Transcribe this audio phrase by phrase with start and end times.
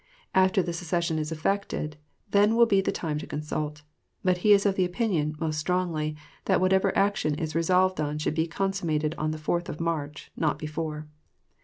[0.33, 1.95] After the secession is effected,
[2.31, 3.83] then will be the time to consult.
[4.23, 8.47] But he is of opinion, most strongly, that whatever action is resolved on should be
[8.47, 11.07] consummated on the 4th of March, not before.